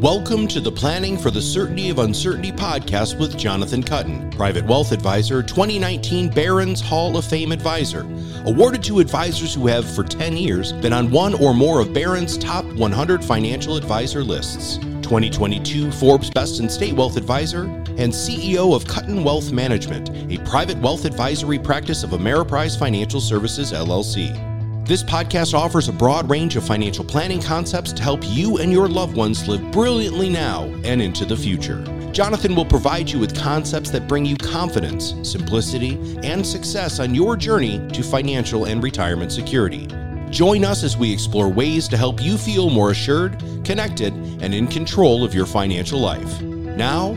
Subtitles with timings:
[0.00, 4.92] Welcome to the Planning for the Certainty of Uncertainty podcast with Jonathan Kuttin, Private Wealth
[4.92, 8.08] Advisor, 2019 Barron's Hall of Fame Advisor.
[8.46, 12.38] Awarded to advisors who have, for 10 years, been on one or more of Barron's
[12.38, 14.78] top 100 financial advisor lists.
[15.02, 20.78] 2022 Forbes Best in State Wealth Advisor, and CEO of Kuttin Wealth Management, a private
[20.78, 24.49] wealth advisory practice of Ameriprise Financial Services, LLC.
[24.90, 28.88] This podcast offers a broad range of financial planning concepts to help you and your
[28.88, 31.84] loved ones live brilliantly now and into the future.
[32.10, 35.92] Jonathan will provide you with concepts that bring you confidence, simplicity,
[36.24, 39.86] and success on your journey to financial and retirement security.
[40.28, 44.12] Join us as we explore ways to help you feel more assured, connected,
[44.42, 46.42] and in control of your financial life.
[46.42, 47.10] Now,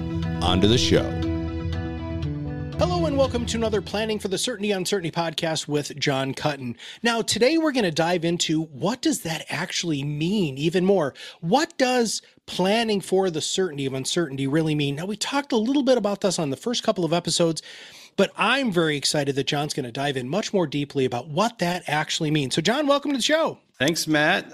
[0.44, 1.23] on to the show.
[3.14, 6.76] And welcome to another Planning for the Certainty Uncertainty podcast with Jon Kuttin.
[7.04, 11.14] Now, today we're going to dive into what does that actually mean even more?
[11.40, 14.96] What does planning for the certainty of uncertainty really mean?
[14.96, 17.62] Now, we talked a little bit about this on the first couple of episodes,
[18.16, 21.60] but I'm very excited that Jon's going to dive in much more deeply about what
[21.60, 22.56] that actually means.
[22.56, 23.60] So, Jon, welcome to the show.
[23.80, 24.52] Thanks, Matt.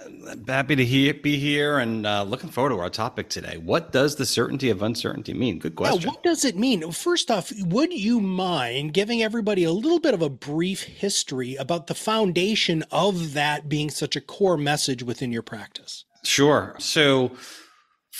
[0.47, 3.57] Happy to he- be here and uh, looking forward to our topic today.
[3.57, 5.59] What does the certainty of uncertainty mean?
[5.59, 6.03] Good question.
[6.03, 6.89] Now, what does it mean?
[6.91, 11.87] First off, would you mind giving everybody a little bit of a brief history about
[11.87, 16.05] the foundation of that being such a core message within your practice?
[16.23, 16.75] Sure.
[16.79, 17.31] So,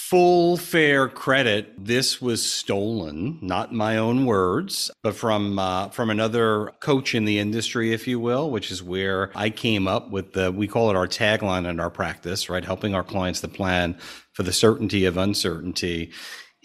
[0.08, 6.72] full fair credit this was stolen not my own words but from uh, from another
[6.80, 10.52] coach in the industry if you will which is where i came up with the
[10.52, 12.66] we call it our tagline in our practice right?
[12.66, 13.97] Helping our clients to plan
[14.33, 16.11] for the certainty of uncertainty.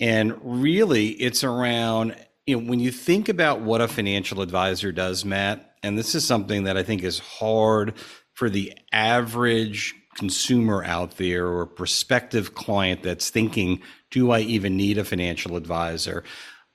[0.01, 5.25] And really it's around you know when you think about what a financial advisor does
[5.25, 7.95] matt and this is something that i think is hard
[8.35, 14.99] for the average consumer out there or prospective client that's thinking, do I even need
[14.99, 16.25] a financial advisor?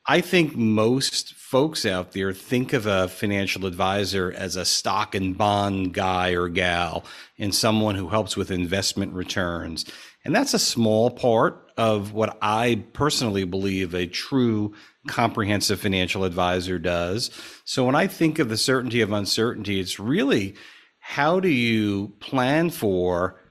[0.06, 5.38] I think most folks out there think of a financial advisor as a stock and
[5.38, 7.06] bond guy or gal
[7.38, 9.86] and someone who helps with investment returns.
[10.26, 14.74] And that's a small part of what I personally believe a true
[15.08, 17.32] comprehensive financial advisor does.
[17.64, 20.56] So when I think of the certainty of uncertainty, it's really
[21.10, 23.42] how do you plan for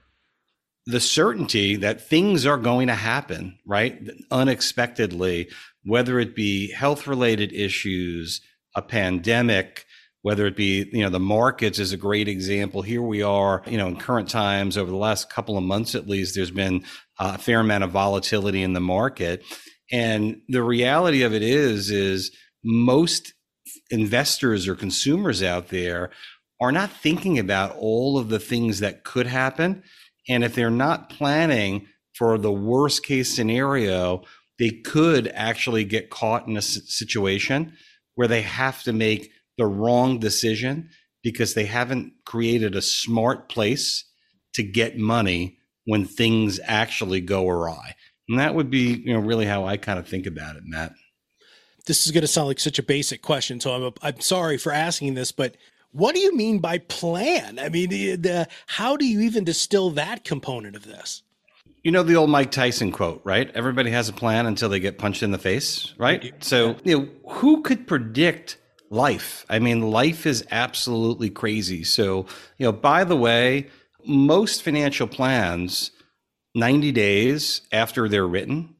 [0.85, 3.99] the certainty that things are going to happen, right?
[4.31, 5.49] Unexpectedly,
[5.83, 8.39] whether it be health related issues,
[8.77, 9.85] a pandemic,
[10.21, 12.81] whether it be, you know, the markets is a great example.
[12.81, 16.07] Here we are, you know, in current times over the last couple of months at
[16.07, 16.85] least, there's been
[17.19, 19.43] a fair amount of volatility in the market.
[19.91, 22.31] And the reality of it is, is
[22.63, 23.33] most
[23.91, 26.11] investors or consumers out there
[26.59, 29.83] are not thinking about all of the things that could happen.
[30.27, 34.23] And if they're not planning for the worst case scenario,
[34.57, 37.73] they could actually get caught in a situation
[38.15, 40.89] where they have to make the wrong decision
[41.23, 44.05] because they haven't created a smart place
[44.53, 47.95] to get money when things actually go awry.
[48.27, 50.93] And that would be, you know, really how I kind of think about it, Matt.
[51.87, 54.71] This is going to sound like such a basic question, so I'm I'm sorry for
[54.71, 55.55] asking this, but
[55.91, 57.59] what do you mean by plan?
[57.59, 61.23] I mean, the, the, how do you even distill that component of this?
[61.83, 63.49] You know the old Mike Tyson quote, right?
[63.55, 66.33] Everybody has a plan until they get punched in the face, right?
[66.43, 68.57] So, you know, who could predict
[68.89, 69.45] life?
[69.49, 71.85] I mean, life is absolutely crazy.
[71.85, 72.25] So,
[72.57, 73.67] you know, by the way,
[74.05, 75.91] most financial plans
[76.53, 78.75] 90 days after they're written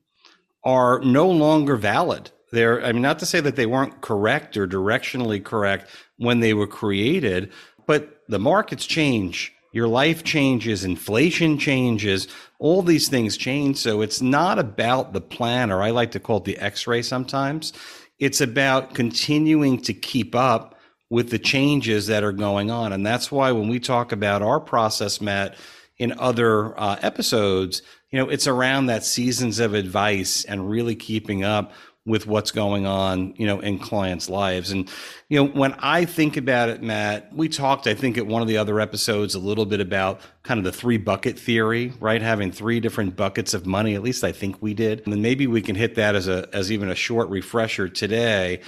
[0.63, 2.31] are no longer valid.
[2.51, 6.53] They're, I mean, not to say that they weren't correct or directionally correct when they
[6.53, 7.51] were created,
[7.85, 9.53] but the markets change.
[9.71, 12.27] Your life changes, inflation changes,
[12.57, 13.77] all these things change.
[13.77, 17.03] So it's not about the plan, or I like to call it the x ray
[17.03, 17.71] sometimes.
[18.17, 20.75] It's about continuing to keep up
[21.09, 22.93] with the changes that are going on.
[22.93, 25.55] And that's why when we talk about our process, Matt,
[25.97, 31.43] in other uh, episodes, you know, it's around that seasons of advice and really keeping
[31.43, 31.73] up
[32.09, 34.71] with what's going on, you know, in clients' lives.
[34.71, 34.89] And,
[35.29, 38.47] you know, when I think about it, Matt, we talked, I think, at one of
[38.47, 42.21] the other episodes a little bit about kind of the three bucket theory, right?
[42.21, 43.93] Having three different buckets of money.
[43.93, 45.05] At least I think we did.
[45.05, 48.61] And maybe we can hit that as a as even a short refresher today.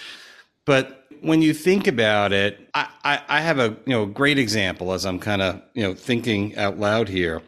[0.66, 4.94] But when you think about it, I, I, I have a you know great example
[4.94, 7.42] as I'm kind of you know thinking out loud here.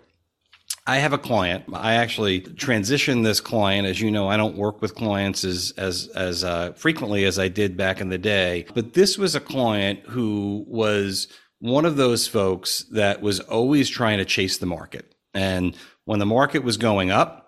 [0.86, 1.66] I have a client.
[1.74, 3.88] I actually transitioned this client.
[3.88, 7.48] As you know, I don't work with clients as as as uh, frequently as I
[7.48, 8.66] did back in the day.
[8.74, 11.28] But this was a client who was
[11.60, 15.16] one of those folks that was always trying to chase the market.
[15.34, 15.76] And
[16.06, 17.40] when the market was going up,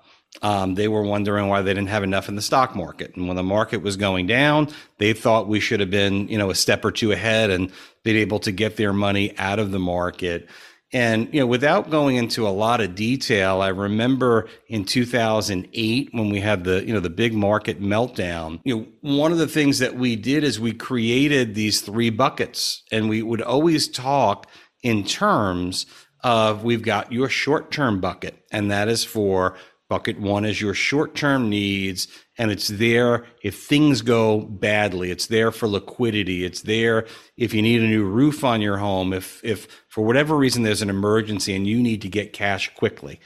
[0.42, 3.16] Um, they were wondering why they didn't have enough in the stock market.
[3.16, 4.68] And when the market was going down,
[4.98, 7.72] they thought we should have been, you know, a step or two ahead and
[8.04, 10.50] been able to get their money out of the market.
[10.94, 16.30] And you know, without going into a lot of detail, I remember in 2008 when
[16.30, 18.62] we had the you know the big market meltdown.
[18.64, 22.84] You know, one of the things that we did is we created these three buckets,
[22.92, 24.48] and we would always talk
[24.84, 25.86] in terms
[26.24, 29.56] of we've got your short-term bucket, and that is for
[29.88, 35.12] bucket one is your short-term needs and it's there if things go badly.
[35.12, 36.44] It's there for liquidity.
[36.44, 37.06] It's there
[37.38, 40.82] if you need a new roof on your home if if for whatever reason there's
[40.82, 43.20] an emergency and you need to get cash quickly.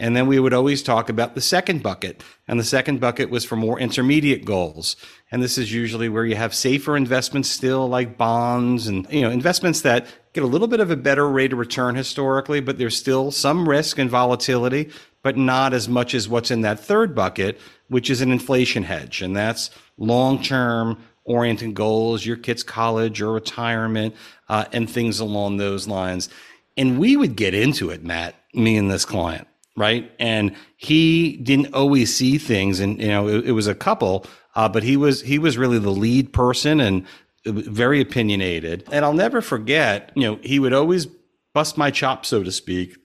[0.00, 3.44] And then we would always talk about the second bucket and the second bucket was
[3.44, 4.94] for more intermediate goals.
[5.32, 9.30] And this is usually where you have safer investments still like bonds and you know
[9.30, 12.96] investments that get a little bit of a better rate of return historically but there's
[12.96, 14.88] still some risk and volatility
[15.22, 19.22] but not as much as what's in that third bucket which is an inflation hedge.
[19.22, 24.14] And that's long term oriented goals, your kid's college or retirement,
[24.48, 26.28] uh, and things along those lines.
[26.76, 30.10] And we would get into it, Matt, me and this client, right?
[30.18, 34.24] And he didn't always see things, and you know, it, it was a couple,
[34.54, 37.04] uh, but he was he was really the lead person and
[37.44, 38.84] very opinionated.
[38.92, 41.06] And I'll never forget, you know, he would always
[41.52, 42.96] bust my chops, so to speak.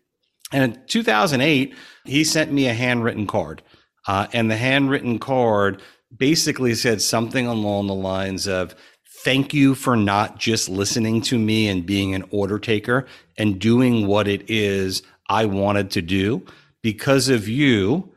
[0.53, 3.61] And in 2008, he sent me a handwritten card
[4.07, 5.81] uh, and the handwritten card
[6.15, 8.75] basically said something along the lines of,
[9.23, 13.05] Thank you for not just listening to me and being an order taker
[13.37, 16.45] and doing what it is I wanted to do.
[16.81, 18.11] Because of you,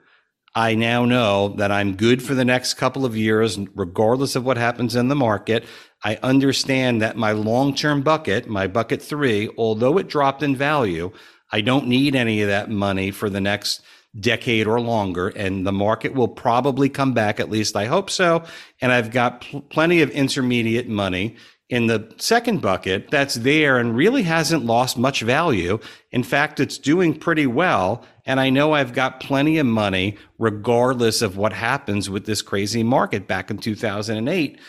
[0.57, 4.57] I now know that I'm good for the next couple of years, regardless of what
[4.57, 5.65] happens in the market.
[6.03, 11.13] I understand that my long term bucket, my bucket three, although it dropped in value,
[11.53, 13.83] I don't need any of that money for the next
[14.19, 17.39] decade or longer, and the market will probably come back.
[17.39, 18.45] At least I hope so.
[18.81, 21.37] And I've got pl- plenty of intermediate money
[21.69, 25.79] in the second bucket that's there and really hasn't lost much value.
[26.13, 28.05] In fact, it's doing pretty well.
[28.25, 32.83] And I know I've got plenty of money regardless of what happens with this crazy
[32.83, 34.61] market back in 2008.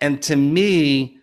[0.00, 1.17] And to me,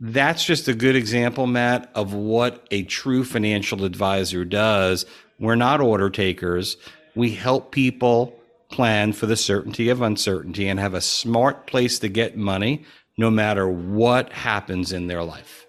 [0.00, 5.06] that's just a good example, Matt, of what a true financial advisor does.
[5.38, 6.76] We're not order takers
[7.14, 8.34] we help people
[8.70, 12.84] plan for the certainty of uncertainty and have a smart place to get money
[13.18, 15.66] no matter what happens in their life.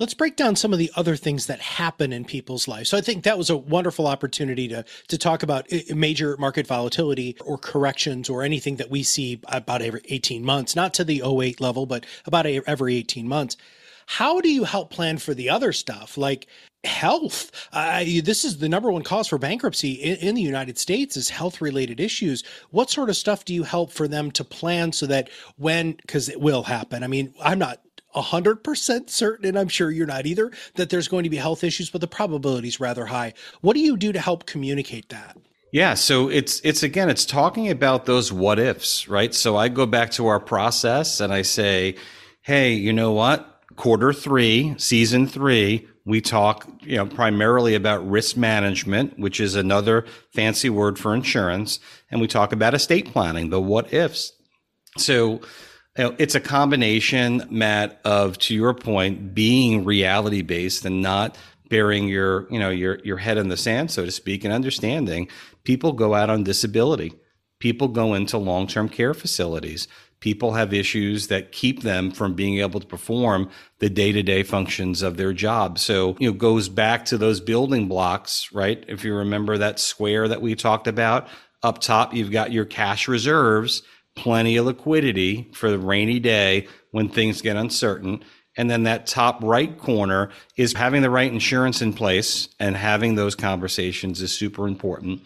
[0.00, 2.88] Let's break down some of the other things that happen in people's lives.
[2.88, 7.36] So I think that was a wonderful opportunity to to talk about major market volatility
[7.44, 11.60] or corrections or anything that we see about every 18 months, not to the 08
[11.60, 13.58] level, but about every 18 months.
[14.06, 16.46] How do you help plan for the other stuff like
[16.82, 17.52] health?
[17.70, 21.28] Uh, this is the number one cause for bankruptcy in, in the United States is
[21.28, 22.42] health related issues.
[22.70, 26.30] What sort of stuff do you help for them to plan so that when, because
[26.30, 27.04] it will happen.
[27.04, 27.82] I mean, I'm not
[28.14, 31.90] 100% certain, and I'm sure you're not either, that there's going to be health issues,
[31.90, 33.34] but the probability is rather high.
[33.60, 35.36] What do you do to help communicate that?
[35.72, 39.32] Yeah, so it's it's again it's talking about those what ifs, right?
[39.32, 41.94] So I go back to our process and I say,
[42.42, 43.50] "Hey, you know what?
[43.80, 50.04] quarter three, season three, we talk, you know, primarily about risk management, which is another
[50.34, 51.80] fancy word for insurance,
[52.10, 54.34] and we talk about estate planning, the what ifs.
[54.98, 55.40] So,
[55.98, 61.36] Uh, it's a combination, Matt, of to your point, being reality based and not
[61.68, 65.28] burying your, you know, your your head in the sand, so to speak, and understanding
[65.64, 67.12] people go out on disability.
[67.58, 69.88] People go into long term care facilities.
[70.20, 75.16] People have issues that keep them from being able to perform the day-to-day functions of
[75.16, 75.78] their job.
[75.78, 78.84] So you know goes back to those building blocks right?
[78.86, 81.28] If you remember that square that we talked about
[81.62, 83.82] up top you've got your cash reserves
[84.16, 88.22] plenty of liquidity for the rainy day when things get uncertain
[88.56, 93.14] and then that top right corner is having the right insurance in place and having
[93.14, 95.20] those conversations is super important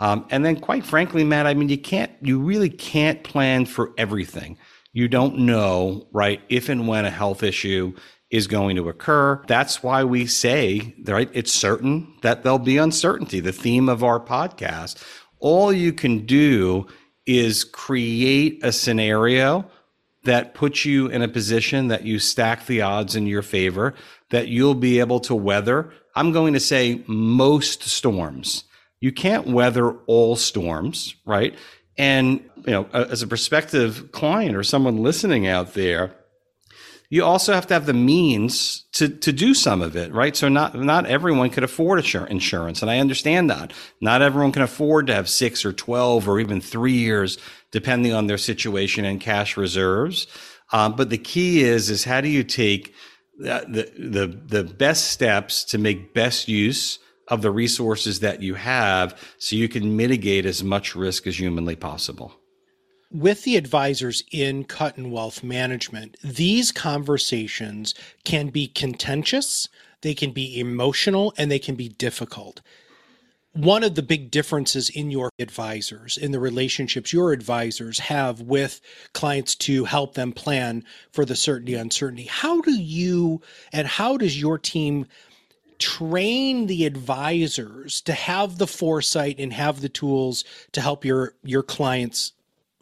[0.00, 3.92] um, and then, quite frankly, Matt, I mean, you can't, you really can't plan for
[3.98, 4.56] everything.
[4.92, 7.94] You don't know, right, if and when a health issue
[8.30, 9.42] is going to occur.
[9.46, 14.18] That's why we say, right, it's certain that there'll be uncertainty, the theme of our
[14.18, 15.02] podcast.
[15.38, 16.86] All you can do
[17.38, 19.70] is create a scenario
[20.24, 23.94] that puts you in a position that you stack the odds in your favor,
[24.30, 25.92] that you'll be able to weather.
[26.14, 28.64] I'm going to say most storms
[29.00, 31.54] you can't weather all storms, right?
[31.96, 36.14] And, you know, as a prospective client or someone listening out there,
[37.12, 40.36] you also have to have the means to to do some of it, right?
[40.36, 43.72] So not not everyone could afford insurance, and I understand that.
[44.00, 47.36] Not everyone can afford to have six or twelve or even three years,
[47.72, 50.28] depending on their situation and cash reserves.
[50.72, 52.94] Um, but the key is is how do you take
[53.38, 59.20] the, the the best steps to make best use of the resources that you have
[59.38, 62.39] so you can mitigate as much risk as humanly possible
[63.10, 69.68] with the advisors in Kuttin Wealth Management, these conversations can be contentious,
[70.02, 72.60] they can be emotional, and they can be difficult.
[73.52, 78.80] One of the big differences in your advisors, in the relationships your advisors have with
[79.12, 84.40] clients to help them plan for the certainty uncertainty, how do you and how does
[84.40, 85.06] your team
[85.80, 91.62] train the advisors to have the foresight and have the tools to help your your
[91.62, 92.32] clients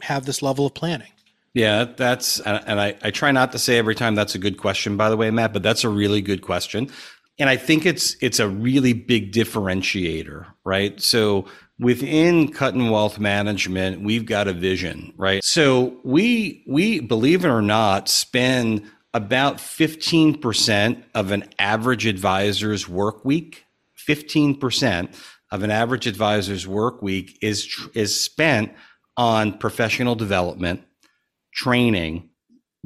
[0.03, 1.13] have this level of planning?
[1.55, 4.97] Yeah, that's, and I, I try not to say every time that's a good question,
[4.97, 6.91] by the way, Matt, but that's a really good question.
[7.39, 11.01] And I think it's, it's a really big differentiator, right?
[11.01, 11.47] So
[11.79, 15.43] within Kuttin Wealth Management, we've got a vision, right?
[15.43, 23.25] So we, we, believe it or not, spend about 15% of an average advisor's work
[23.25, 23.65] week,
[24.07, 25.15] 15%
[25.51, 28.73] of an average advisor's work week is, is spent
[29.19, 30.81] on professional development,
[31.53, 32.31] training,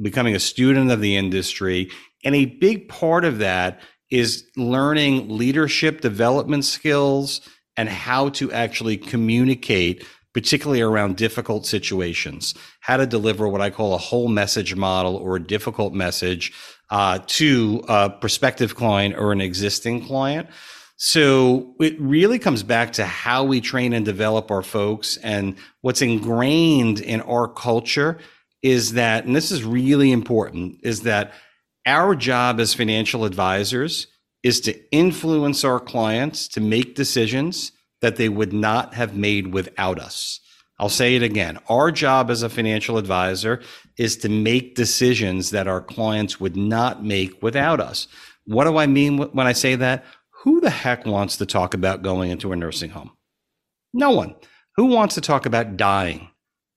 [0.01, 1.89] becoming a student of the industry.
[2.25, 7.39] And a big part of that is learning leadership development skills
[7.77, 13.93] and how to actually communicate, particularly around difficult situations, how to deliver what I call
[13.93, 16.51] a whole message model or a difficult message
[16.89, 20.49] uh, to a prospective client or an existing client.
[20.95, 25.17] So it really comes back to how we train and develop our folks.
[25.17, 28.19] And what's ingrained in our culture
[28.61, 31.33] is that, and this is really important, is that
[31.85, 34.07] our job as financial advisors
[34.43, 37.71] is to influence our clients to make decisions
[38.01, 40.39] that they would not have made without us.
[40.79, 41.59] I'll say it again.
[41.69, 43.61] Our job as a financial advisor
[43.97, 48.07] is to make decisions that our clients would not make without us.
[48.45, 50.03] What do I mean when I say that?
[50.43, 53.11] Who the heck wants to talk about going into a nursing home?
[53.93, 54.35] No one.
[54.75, 56.29] Who wants to talk about dying?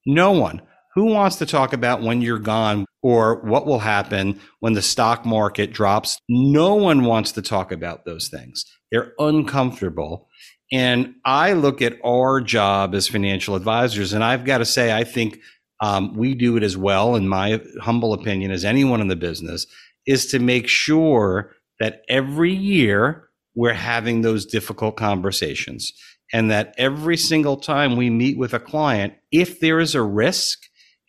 [0.06, 0.62] No one.
[0.94, 5.26] Who wants to talk about when you're gone or what will happen when the stock
[5.26, 6.18] market drops?
[6.28, 8.64] No one wants to talk about those things.
[8.92, 10.28] They're uncomfortable.
[10.72, 15.04] And I look at our job as financial advisors, and I've got to say, I
[15.04, 15.40] think
[15.80, 19.66] um, we do it as well, in my humble opinion, as anyone in the business,
[20.06, 23.25] is to make sure that every year
[23.56, 25.92] we're having those difficult conversations.
[26.32, 30.60] And that every single time we meet with a client, if there is a risk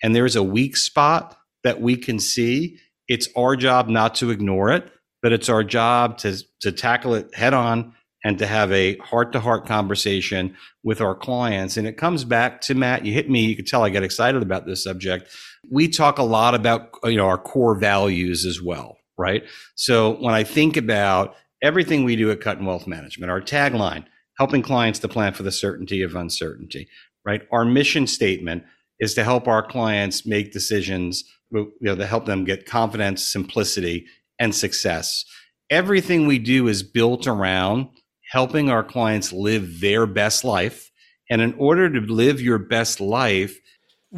[0.01, 4.31] and there is a weak spot that we can see, it's our job not to
[4.31, 8.71] ignore it, but it's our job to, to tackle it head on and to have
[8.71, 11.77] a heart to heart conversation with our clients.
[11.77, 14.41] And it comes back to Matt, you hit me, you could tell I get excited
[14.41, 15.29] about this subject.
[15.69, 19.43] We talk a lot about, you know, our core values as well, right?
[19.75, 24.05] So when I think about everything we do at Kuttin Wealth Management, our tagline,
[24.37, 26.87] helping clients to plan for the certainty of uncertainty,
[27.25, 27.41] right?
[27.51, 28.63] Our mission statement
[28.99, 34.05] is to help our clients make decisions, you know, to help them get confidence, simplicity,
[34.39, 35.25] and success.
[35.69, 37.89] Everything we do is built around
[38.31, 40.91] helping our clients live their best life.
[41.29, 43.59] And in order to live your best life,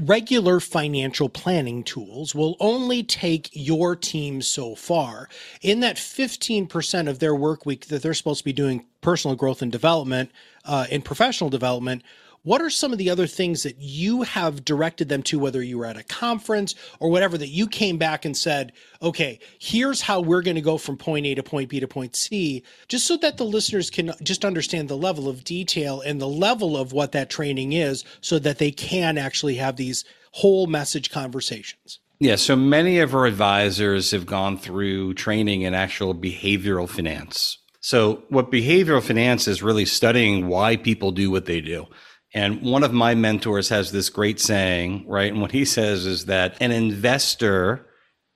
[0.07, 5.29] regular financial planning tools will only take your team so far.
[5.61, 9.61] In that 15% of their work week that they're supposed to be doing personal growth
[9.61, 10.31] and development
[10.65, 12.03] uh, and professional development,
[12.43, 15.77] what are some of the other things that you have directed them to, whether you
[15.77, 20.21] were at a conference or whatever, that you came back and said, okay, here's how
[20.21, 23.17] we're going to go from point A to point B to point C, just so
[23.17, 27.11] that the listeners can just understand the level of detail and the level of what
[27.11, 31.99] that training is so that they can actually have these whole message conversations?
[32.19, 37.57] Yeah, so many of our advisors have gone through training in actual behavioral finance.
[37.79, 41.87] So, what behavioral finance is really studying why people do what they do.
[42.33, 45.31] And one of my mentors has this great saying, right?
[45.31, 47.87] And what he says is that an investor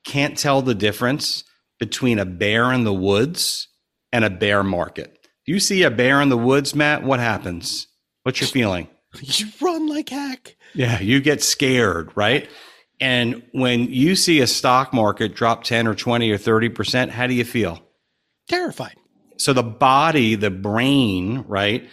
[0.06, 1.44] can't tell the difference
[1.80, 3.68] between a bear in the woods
[4.12, 5.28] and a bear market.
[5.46, 7.04] Do you see a bear in the woods, Matt?
[7.04, 7.88] What happens?
[8.24, 8.88] What's your feeling?
[9.22, 10.56] You run like heck.
[10.74, 12.50] Yeah, you get scared, right?
[13.00, 17.36] And when you see a stock market drop 10 or 20 or 30%, how do
[17.36, 17.80] you feel?
[18.50, 18.96] Terrified.
[19.38, 21.88] So the body, the brain, right,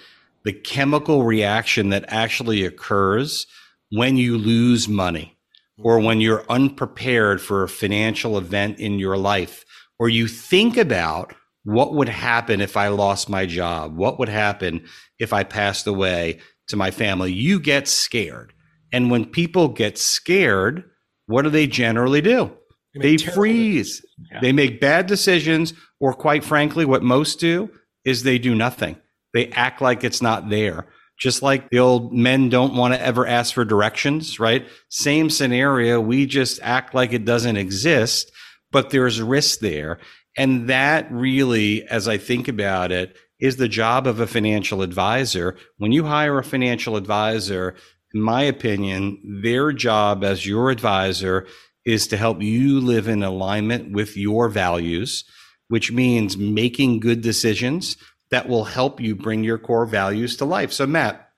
[0.45, 3.47] the chemical reaction that actually occurs
[3.91, 5.37] when you lose money,
[5.83, 9.65] or when you're unprepared for a financial event in your life,
[9.99, 13.97] or you think about what would happen if I lost my job?
[13.97, 14.87] What would happen
[15.19, 17.33] if I passed away to my family?
[17.33, 18.53] You get scared.
[18.93, 20.85] And when people get scared,
[21.27, 22.53] what do they generally do?
[22.95, 24.05] They, they freeze.
[24.33, 24.41] Yeah.
[24.41, 27.71] They make bad decisions, or quite frankly, what most do
[28.05, 28.97] is they do nothing.
[29.33, 30.87] They act like it's not there.
[31.19, 34.67] Just like the old men don't want to ever ask for directions, right?
[34.89, 36.01] Same scenario.
[36.01, 38.33] We just act like it doesn't exist,
[38.73, 39.99] but there's risk there.
[40.37, 45.57] And that really, as I think about it, is the job of a financial advisor.
[45.79, 47.75] When you hire a financial advisor,
[48.15, 51.47] in my opinion, their job as your advisor
[51.85, 55.25] is to help you live in alignment with your values,
[55.69, 57.97] which means making good decisions
[58.31, 60.73] that will help you bring your core values to life.
[60.73, 61.31] So, Matt,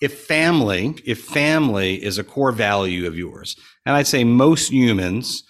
[0.00, 3.56] if family, if family is a core value of yours,
[3.86, 5.44] and I'd say most humans,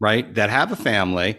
[0.00, 1.36] right, that have a family,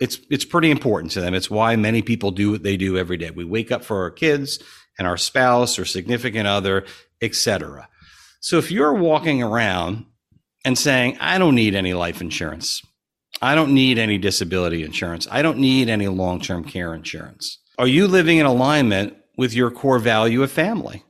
[0.00, 1.34] it's it's pretty important to them.
[1.34, 3.30] It's why many people do what they do every day.
[3.30, 4.58] We wake up for our kids
[4.98, 6.86] and our spouse or significant other,
[7.22, 7.88] etc.
[8.40, 10.06] So if you're walking around
[10.64, 12.82] and saying, "I don't need any life insurance.
[13.40, 15.28] I don't need any disability insurance.
[15.30, 20.00] I don't need any long-term care insurance." Are you living in alignment with your core
[20.00, 21.04] value of family?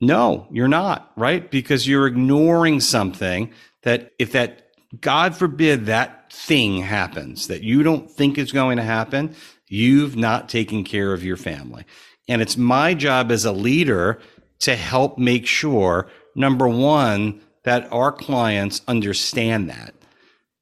[0.00, 1.50] No, you're not, right?
[1.50, 3.50] Because you're ignoring something
[3.82, 4.68] that if that
[5.00, 9.34] God forbid that thing happens that you don't think is going to happen,
[9.68, 11.84] you've not taken care of your family.
[12.28, 14.20] And it's my job as a leader
[14.60, 19.94] to help make sure, number one, that our clients understand that.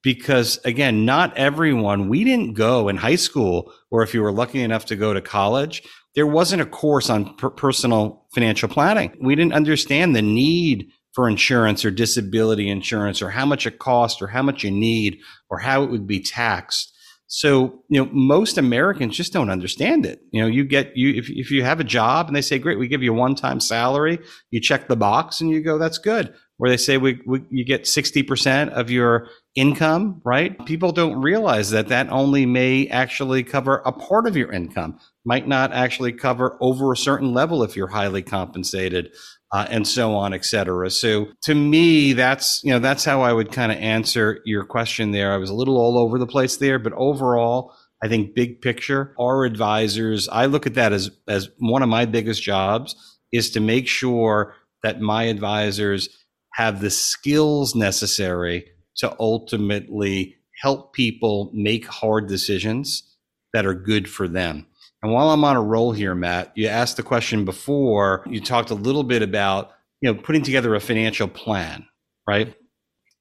[0.04, 4.60] Because again, not everyone, we didn't go in high school, or if you were lucky
[4.60, 5.82] enough to go to college,
[6.14, 9.16] there wasn't a course on per- personal financial planning.
[9.20, 14.20] We didn't understand the need for insurance or disability insurance or how much it costs
[14.20, 15.18] or how much you need
[15.48, 16.92] or how it would be taxed.
[17.26, 20.20] So, you know, most Americans just don't understand it.
[20.30, 22.78] You know, you get you if if you have a job and they say, "Great,
[22.78, 24.18] we give you a one-time salary,"
[24.50, 27.64] you check the box and you go, "That's good." Where they say we, we you
[27.64, 30.64] get 60% of your income, right?
[30.66, 35.48] People don't realize that that only may actually cover a part of your income, might
[35.48, 39.12] not actually cover over a certain level if you're highly compensated
[39.52, 40.90] uh, and so on, et cetera.
[40.90, 45.12] So to me, that's, you know, that's how I would kind of answer your question
[45.12, 45.32] there.
[45.32, 49.14] I was a little all over the place there, but overall, I think big picture,
[49.18, 52.96] our advisors, I look at that as, as one of my biggest jobs
[53.32, 56.08] is to make sure that my advisors
[56.54, 63.16] have the skills necessary to ultimately help people make hard decisions
[63.52, 64.66] that are good for them.
[65.02, 68.70] And while I'm on a roll here, Matt, you asked the question before, you talked
[68.70, 71.86] a little bit about, you know, putting together a financial plan,
[72.26, 72.54] right?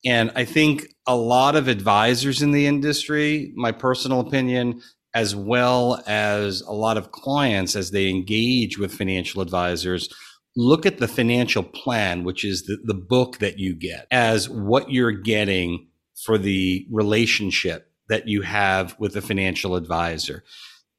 [0.05, 4.81] And I think a lot of advisors in the industry, my personal opinion,
[5.13, 10.09] as well as a lot of clients as they engage with financial advisors,
[10.55, 14.91] look at the financial plan, which is the, the book that you get, as what
[14.91, 15.87] you're getting
[16.25, 20.43] for the relationship that you have with a financial advisor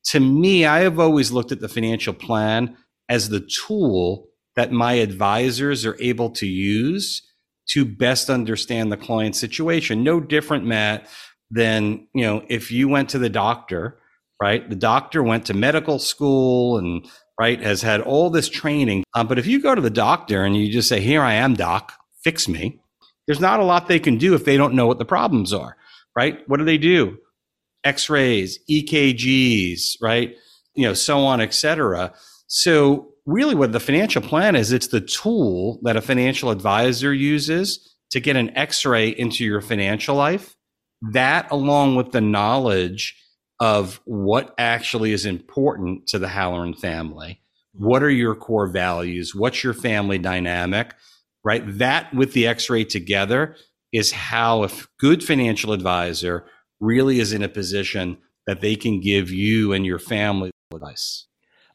[0.04, 2.76] to me, I have always looked at the financial plan
[3.08, 7.22] as the tool that my advisors are able to use
[7.70, 10.04] to best understand the client situation.
[10.04, 11.08] No different, Matt,
[11.50, 13.98] than, you know, if you went to the doctor,
[14.40, 14.68] right?
[14.68, 17.06] The doctor went to medical school and,
[17.38, 19.04] right, has had all this training.
[19.14, 21.54] Um, but if you go to the doctor and you just say, here I am,
[21.54, 21.92] doc,
[22.22, 22.80] fix me,
[23.26, 25.76] there's not a lot they can do if they don't know what the problems are,
[26.16, 26.38] right?
[26.48, 27.18] What do they do?
[27.84, 30.34] x-rays ekgs right
[30.74, 32.12] you know so on etc
[32.46, 37.94] so really what the financial plan is it's the tool that a financial advisor uses
[38.10, 40.56] to get an x-ray into your financial life
[41.12, 43.16] that along with the knowledge
[43.60, 47.40] of what actually is important to the halloran family.
[47.72, 49.34] What are your core values?
[49.34, 50.94] What's your family dynamic?
[51.44, 51.62] Right?
[51.78, 53.56] That with the x-ray together
[53.92, 56.46] is how a good financial advisor
[56.80, 61.26] really is in a position that they can give you and your family advice.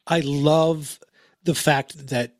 [0.06, 0.98] I love
[1.42, 2.36] the fact that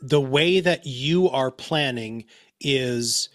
[0.00, 2.24] the way that you are planning
[2.60, 3.28] is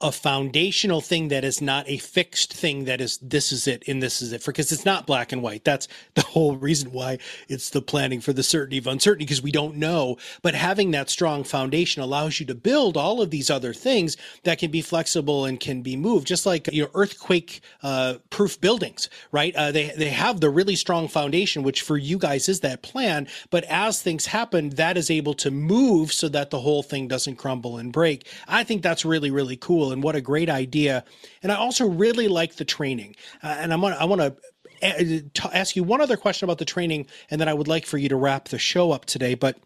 [0.00, 4.02] a foundational thing that is not a fixed thing that is this is it and
[4.02, 5.64] this is it for because it's not black and white.
[5.64, 9.52] That's the whole reason why it's the planning for the certainty of uncertainty because we
[9.52, 10.16] don't know.
[10.42, 14.58] But having that strong foundation allows you to build all of these other things that
[14.58, 19.08] can be flexible and can be moved just like you know earthquake uh, proof buildings
[19.32, 19.54] right?
[19.54, 23.28] Uh, they they have the really strong foundation which for you guys is that plan.
[23.50, 27.36] But as things happen that is able to move so that the whole thing doesn't
[27.36, 28.26] crumble and break.
[28.48, 31.04] I think that's really really cool and what a great idea.
[31.42, 33.16] And I also really like the training.
[33.42, 37.06] Uh, and I'm gonna, I want to ask you one other question about the training,
[37.30, 39.34] and then I would like for you to wrap the show up today.
[39.34, 39.58] But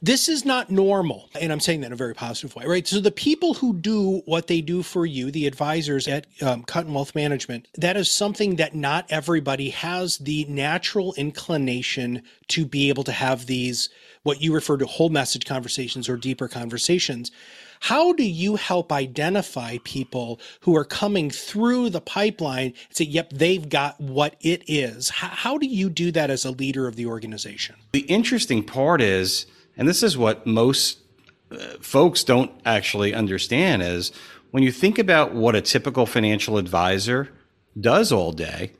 [0.00, 1.28] this is not normal.
[1.40, 2.86] And I'm saying that in a very positive way, right?
[2.86, 6.92] So the people who do what they do for you, the advisors at um, Kuttin
[6.92, 13.04] Wealth Management, that is something that not everybody has the natural inclination to be able
[13.04, 13.88] to have these,
[14.24, 17.30] what you refer to whole message conversations or deeper conversations.
[17.82, 23.30] How do you help identify people who are coming through the pipeline and say, yep,
[23.30, 25.08] they've got what it is?
[25.08, 27.74] How, how do you do that as a leader of the organization?
[27.90, 31.00] The interesting part is, and this is what most
[31.50, 34.12] uh, folks don't actually understand, is
[34.52, 37.30] when you think about what a typical financial advisor
[37.80, 38.70] does all day,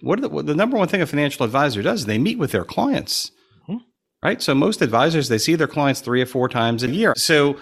[0.00, 2.50] what, the, what the, number one thing a financial advisor does is they meet with
[2.50, 3.30] their clients,
[3.66, 3.76] hmm.
[4.20, 4.42] right?
[4.42, 7.14] So most advisors, they see their clients three or four times a year.
[7.16, 7.56] So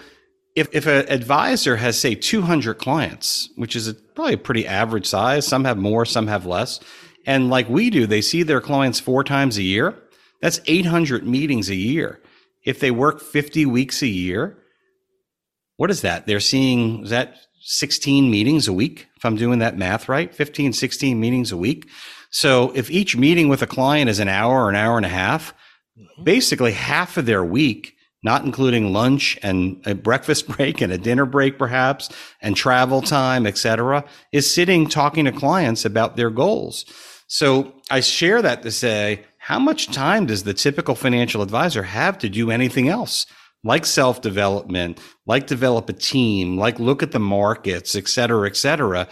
[0.57, 5.05] if, if an advisor has say 200 clients which is a, probably a pretty average
[5.05, 6.79] size some have more some have less
[7.25, 9.95] and like we do they see their clients four times a year
[10.41, 12.21] that's 800 meetings a year.
[12.63, 14.57] If they work 50 weeks a year
[15.77, 16.25] what is that?
[16.25, 20.33] They're seeing is that 16 meetings a week if i'm doing that math right?
[20.33, 21.87] 15 16 meetings a week.
[22.29, 25.09] So if each meeting with a client is an hour or an hour and a
[25.09, 25.53] half
[25.97, 26.23] mm-hmm.
[26.23, 27.96] basically half of their week
[28.27, 32.09] not including lunch and a breakfast break and a dinner break perhaps
[32.41, 36.85] and travel time etc is sitting talking to clients about their goals.
[37.27, 37.47] So
[37.89, 42.27] i share that to say how much time does the typical financial advisor have to
[42.27, 43.25] do anything else?
[43.63, 48.57] Like self development like develop a team like look at the markets et cetera et
[48.57, 49.07] cetera.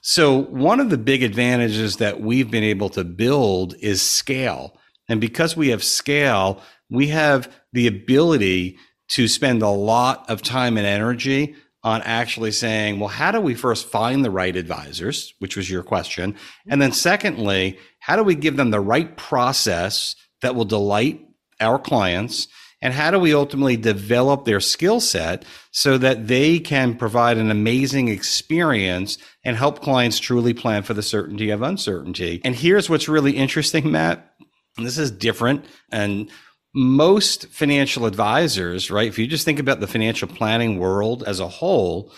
[0.00, 4.78] So one of the big advantages that we've been able to build is scale.
[5.08, 8.78] And because we have scale we have the ability
[9.10, 13.54] to spend a lot of time and energy on actually saying, well, how do we
[13.54, 16.36] first find the right advisors, which was your question?
[16.68, 21.26] And then secondly, how do we give them the right process that will delight
[21.58, 22.48] our clients?
[22.82, 27.50] And how do we ultimately develop their skill set so that they can provide an
[27.50, 32.40] amazing experience and help clients truly plan for the certainty of uncertainty?
[32.44, 34.34] And here's what's really interesting, Matt.
[34.76, 35.64] And this is different.
[35.90, 36.30] And
[36.74, 39.08] most financial advisors, right?
[39.08, 42.12] If you just think about the financial planning world as a whole,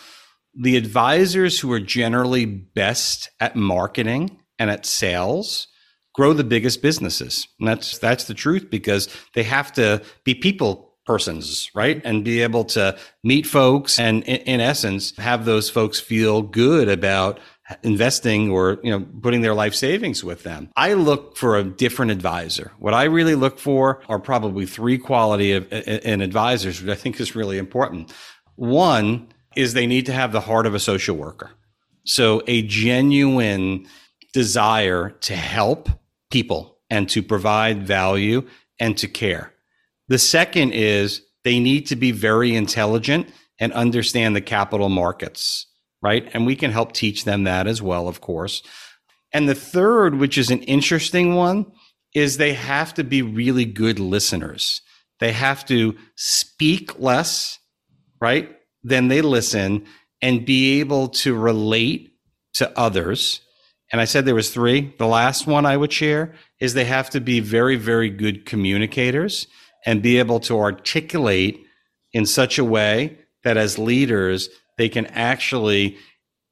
[0.55, 5.69] the advisors who are generally best at marketing and at sales
[6.15, 7.49] grow the biggest businesses.
[7.59, 12.01] And that's that's the truth because they have to be people persons, right?
[12.05, 16.89] And be able to meet folks and in, in essence have those folks feel good
[16.89, 17.41] about
[17.83, 20.71] investing or you know putting their life savings with them.
[20.77, 22.73] I look for a different advisor.
[22.79, 27.21] What i really look for are probably three quality of in advisors which i think
[27.21, 28.13] is really important.
[28.57, 31.51] One is they need to have the heart of a social worker.
[32.05, 33.87] So a genuine
[34.33, 35.89] desire to help
[36.31, 38.47] people and to provide value
[38.81, 39.53] and to care.
[40.09, 45.67] The second is they need to be very intelligent and understand the capital markets
[46.03, 46.29] right?
[46.35, 48.63] And we can help teach them that as well, of course.
[49.33, 51.73] And the third, which is an interesting one,
[52.15, 54.83] is they have to be really good listeners.
[55.21, 57.59] They have to speak less,
[58.21, 58.51] right?
[58.83, 59.87] Than they listen
[60.21, 62.13] and be able to relate
[62.55, 63.41] to others.
[63.91, 64.95] And I said there was three.
[64.99, 69.47] The last one I would share is they have to be very, very good communicators
[69.87, 71.65] and be able to articulate
[72.13, 75.97] in such a way that as leaders, they can actually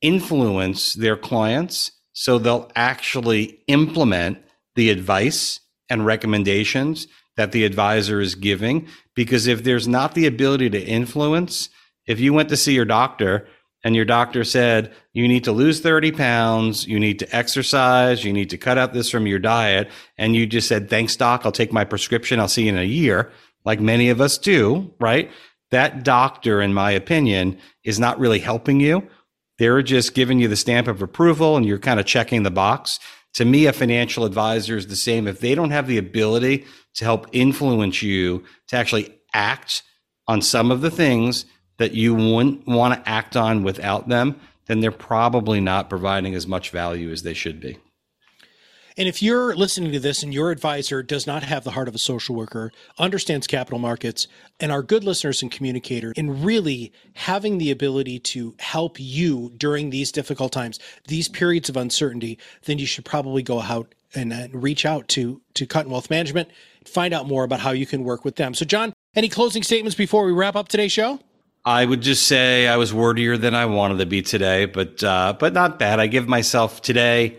[0.03, 4.39] influence their clients so they'll actually implement
[4.75, 7.07] the advice and recommendations
[7.37, 8.87] that the advisor is giving.
[9.15, 11.71] Because if there's not the ability to influence,
[12.07, 13.47] if you went to see your doctor
[13.83, 18.33] and your doctor said, you need to lose 30 pounds, you need to exercise, you
[18.33, 21.53] need to cut out this from your diet, and you just said, thanks, doc, I'll
[21.53, 23.33] take my prescription, I'll see you in a year,
[23.65, 25.31] like many of us do, right?
[25.71, 29.09] That doctor, in my opinion, is not really helping you.
[29.59, 32.99] They're just giving you the stamp of approval and you're kind of checking the box.
[33.35, 35.29] To me, a financial advisor is the same.
[35.29, 39.83] If they don't have the ability to help influence you to actually act
[40.27, 41.45] on some of the things
[41.79, 46.47] that you wouldn't want to act on without them, then they're probably not providing as
[46.47, 47.79] much value as they should be.
[49.01, 51.95] And if you're listening to this and your advisor does not have the heart of
[51.95, 54.29] a social worker, understands capital markets,
[54.61, 59.89] and are good listeners and communicator, and really having the ability to help you during
[59.89, 64.63] these difficult times, these periods of uncertainty, then you should probably go out and, and
[64.63, 66.51] reach out to to Kuttin Wealth Management,
[66.85, 68.53] find out more about how you can work with them.
[68.53, 71.21] So, Jon, any closing statements before we wrap up today's show?
[71.65, 75.37] I would just say I was wordier than I wanted to be today, but uh,
[75.41, 76.01] but not bad.
[76.01, 77.39] I give myself today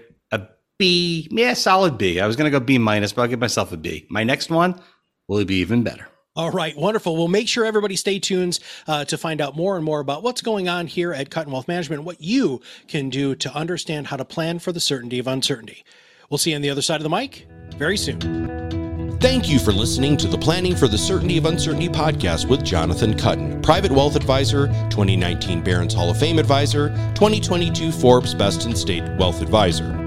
[0.82, 2.20] B, yeah, solid B.
[2.20, 4.08] I was going to go B minus, but I'll give myself a B.
[4.10, 4.82] My next one
[5.28, 6.08] will be even better.
[6.36, 7.16] All right, wonderful.
[7.16, 10.42] We'll make sure everybody stay tuned uh, to find out more and more about what's
[10.42, 14.26] going on here at Kuttin Wealth Management, what you can do to understand how to
[14.26, 15.84] plan for the certainty of uncertainty.
[16.32, 19.20] We'll see you on the other side of the mic very soon.
[19.20, 23.14] Thank you for listening to the Planning for the Certainty of Uncertainty podcast with Jonathan
[23.14, 29.04] Kuttin, Private Wealth Advisor, 2019 Barron's Hall of Fame Advisor, 2022 Forbes Best in State
[29.20, 30.01] Wealth Advisor.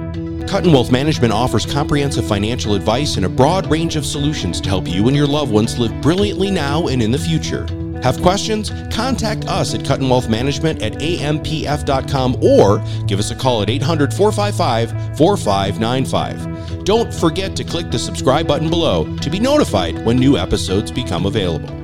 [0.46, 4.86] Kuttin Wealth Management offers comprehensive financial advice and a broad range of solutions to help
[4.86, 7.66] you and your loved ones live brilliantly now and in the future.
[8.02, 8.70] Have questions?
[8.92, 14.12] Contact us at Kuttin Wealth Management at ampf.com or give us a call at 800
[14.12, 16.84] 455 4595.
[16.84, 21.24] Don't forget to click the subscribe button below to be notified when new episodes become
[21.24, 21.83] available.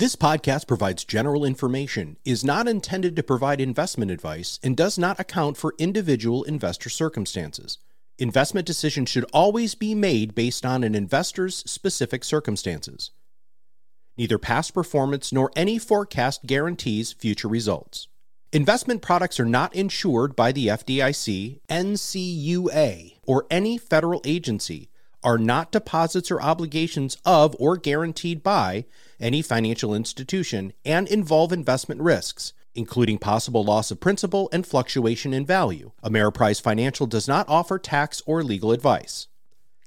[0.00, 5.20] This podcast provides general information, is not intended to provide investment advice, and does not
[5.20, 7.76] account for individual investor circumstances.
[8.18, 13.10] Investment decisions should always be made based on an investor's specific circumstances.
[14.16, 18.08] Neither past performance nor any forecast guarantees future results.
[18.54, 24.88] Investment products are not insured by the FDIC, NCUA, or any federal agency,
[25.22, 28.84] are not deposits or obligations of or guaranteed by
[29.18, 35.44] any financial institution and involve investment risks, including possible loss of principal and fluctuation in
[35.44, 35.92] value.
[36.02, 39.26] Ameriprise Financial does not offer tax or legal advice.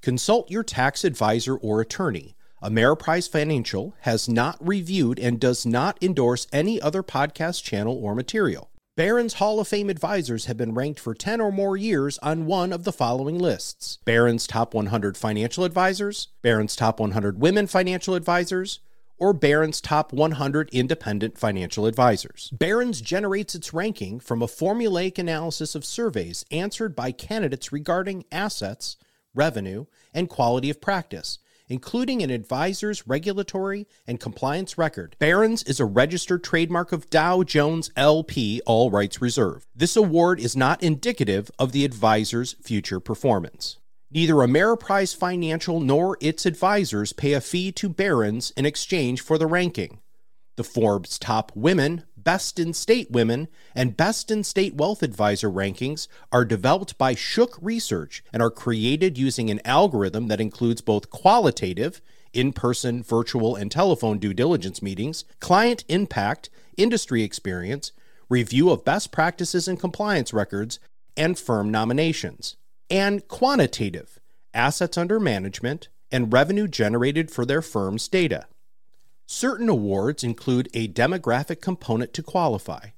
[0.02, 2.36] Consult your tax advisor or attorney.
[2.62, 8.70] Ameriprise Financial has not reviewed and does not endorse any other podcast channel or material.
[8.96, 12.72] Barron's Hall of Fame advisors have been ranked for 10 or more years on one
[12.72, 18.82] of the following lists Barron's Top 100 Financial Advisors, Barron's Top 100 Women Financial Advisors,
[19.18, 22.52] or Barron's Top 100 Independent Financial Advisors.
[22.52, 28.98] Barron's generates its ranking from a formulaic analysis of surveys answered by candidates regarding assets,
[29.34, 35.16] revenue, and quality of practice, including an advisor's regulatory and compliance record.
[35.20, 39.68] Barron's is a registered trademark of Dow Jones LP, all rights reserved.
[39.76, 43.78] This award is not indicative of the advisor's future performance.
[44.12, 49.48] Neither Ameriprise Financial nor its advisors pay a fee to Barron's in exchange for the
[49.48, 50.00] ranking.
[50.56, 56.08] The Forbes Top Women, Best in State Women, and Best in State Wealth Advisor rankings
[56.32, 62.02] are developed by Shook Research and are created using an algorithm that includes both qualitative,
[62.34, 67.92] in person, virtual, and telephone due diligence meetings, client impact, industry experience,
[68.30, 70.80] review of best practices and compliance records,
[71.16, 72.56] and firm nominations
[72.90, 74.20] and quantitative
[74.54, 78.46] assets under management and revenue generated for their firm's data.
[79.36, 82.90] Certain awards include a demographic component to qualify.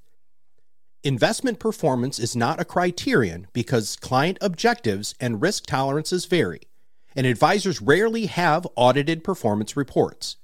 [1.01, 6.59] Investment performance is not a criterion because client objectives and risk tolerances vary,
[7.15, 10.35] and advisors rarely have audited performance reports.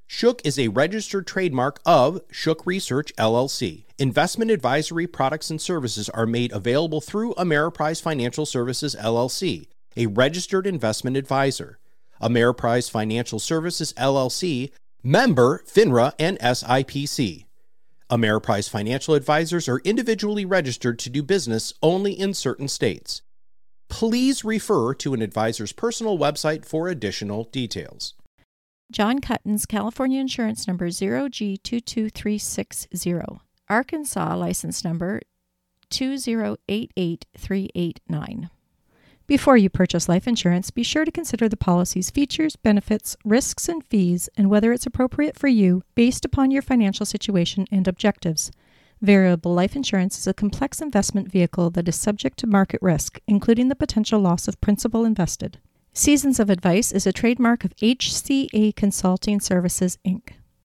[0.07, 3.83] Shook is a registered trademark of Shook Research LLC.
[3.99, 10.65] Investment advisory products and services are made available through Ameriprise Financial Services LLC, a registered
[10.65, 11.77] investment advisor.
[12.21, 14.71] Ameriprise Financial Services LLC,
[15.03, 17.45] member FINRA and SIPC.
[18.09, 23.23] Ameriprise Financial Advisors are individually registered to do business only in certain states.
[23.89, 28.13] Please refer to an advisor's personal website for additional details.
[28.91, 35.21] Jon Kuttin's California insurance number 0G22360, Arkansas license number
[35.89, 38.51] 2088389.
[39.27, 43.83] Before you purchase life insurance, be sure to consider the policy's features, benefits, risks, and
[43.83, 48.51] fees, and whether it's appropriate for you based upon your financial situation and objectives.
[49.01, 53.67] Variable life insurance is a complex investment vehicle that is subject to market risk, including
[53.69, 55.57] the potential loss of principal invested.
[55.91, 60.33] Seasons of Advice is a trademark of HCA Consulting Services, Inc.